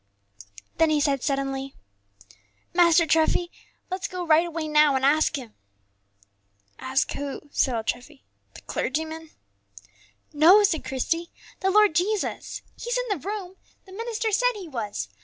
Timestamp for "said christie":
10.63-11.29